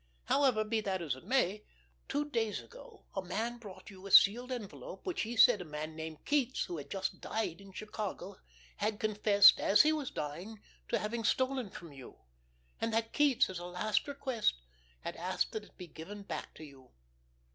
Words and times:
However, 0.23 0.63
be 0.63 0.81
that 0.81 0.99
as 0.99 1.13
it 1.15 1.25
may, 1.25 1.63
two 2.09 2.27
days 2.27 2.59
ago 2.59 3.05
a 3.15 3.21
man 3.21 3.59
brought 3.59 3.91
you 3.91 4.07
a 4.07 4.09
sealed 4.09 4.51
envelope, 4.51 5.05
which 5.05 5.21
he 5.21 5.37
said 5.37 5.61
a 5.61 5.63
man 5.63 5.95
named 5.95 6.25
Keats, 6.25 6.63
who 6.65 6.79
had 6.79 6.89
just 6.89 7.21
died 7.21 7.61
in 7.61 7.71
Chicago, 7.71 8.37
had 8.77 8.99
confessed, 8.99 9.59
as 9.59 9.83
he 9.83 9.93
was 9.93 10.09
dying, 10.09 10.59
to 10.87 10.97
have 10.97 11.13
stolen 11.27 11.69
from 11.69 11.93
you, 11.93 12.17
and 12.79 12.91
that 12.95 13.13
Keats, 13.13 13.47
as 13.47 13.59
a 13.59 13.65
last 13.67 14.07
request, 14.07 14.63
had 15.01 15.15
asked 15.17 15.51
that 15.51 15.65
it 15.65 15.77
be 15.77 15.85
given 15.85 16.23
back 16.23 16.55
to 16.55 16.63
you. 16.63 16.89